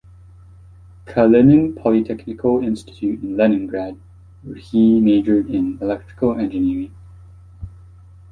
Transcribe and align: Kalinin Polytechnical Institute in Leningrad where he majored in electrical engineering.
Kalinin 1.05 1.75
Polytechnical 1.79 2.63
Institute 2.63 3.21
in 3.21 3.37
Leningrad 3.37 3.99
where 4.41 4.55
he 4.55 4.99
majored 4.99 5.47
in 5.47 5.77
electrical 5.79 6.39
engineering. 6.39 6.91